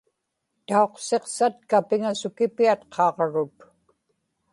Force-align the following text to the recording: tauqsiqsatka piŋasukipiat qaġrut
tauqsiqsatka 0.67 1.77
piŋasukipiat 1.87 2.81
qaġrut 2.93 3.57